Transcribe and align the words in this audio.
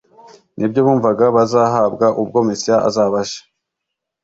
nibyo 0.57 0.79
bumvaga 0.85 1.25
bazahabwa 1.35 2.05
ubwo 2.21 2.37
Mesiya 2.47 2.75
azaba 2.87 3.17
aje. 3.23 3.39